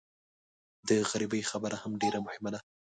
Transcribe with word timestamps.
د 0.87 0.89
غریبۍ 1.09 1.41
خبره 1.51 1.77
هم 1.83 1.91
ډېره 2.01 2.19
مهمه 2.25 2.49
ده. 2.53 2.59